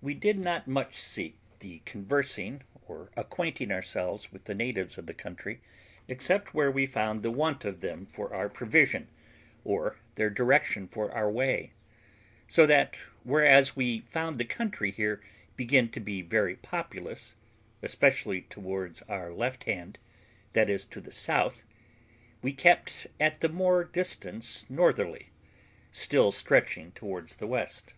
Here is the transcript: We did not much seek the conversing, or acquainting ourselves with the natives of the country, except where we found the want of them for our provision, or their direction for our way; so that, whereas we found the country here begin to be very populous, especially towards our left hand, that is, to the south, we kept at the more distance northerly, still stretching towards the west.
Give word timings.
We 0.00 0.14
did 0.14 0.38
not 0.38 0.66
much 0.66 0.98
seek 0.98 1.36
the 1.58 1.82
conversing, 1.84 2.62
or 2.86 3.10
acquainting 3.18 3.70
ourselves 3.70 4.32
with 4.32 4.44
the 4.44 4.54
natives 4.54 4.96
of 4.96 5.04
the 5.04 5.12
country, 5.12 5.60
except 6.08 6.54
where 6.54 6.70
we 6.70 6.86
found 6.86 7.22
the 7.22 7.30
want 7.30 7.62
of 7.66 7.82
them 7.82 8.06
for 8.06 8.32
our 8.34 8.48
provision, 8.48 9.08
or 9.62 9.98
their 10.14 10.30
direction 10.30 10.88
for 10.88 11.12
our 11.12 11.30
way; 11.30 11.74
so 12.48 12.64
that, 12.64 12.96
whereas 13.24 13.76
we 13.76 14.00
found 14.08 14.38
the 14.38 14.44
country 14.46 14.90
here 14.90 15.20
begin 15.54 15.90
to 15.90 16.00
be 16.00 16.22
very 16.22 16.56
populous, 16.56 17.34
especially 17.82 18.40
towards 18.40 19.02
our 19.02 19.34
left 19.34 19.64
hand, 19.64 19.98
that 20.54 20.70
is, 20.70 20.86
to 20.86 20.98
the 21.02 21.12
south, 21.12 21.62
we 22.40 22.54
kept 22.54 23.06
at 23.20 23.40
the 23.42 23.50
more 23.50 23.84
distance 23.84 24.64
northerly, 24.70 25.28
still 25.90 26.32
stretching 26.32 26.90
towards 26.92 27.34
the 27.34 27.46
west. 27.46 27.92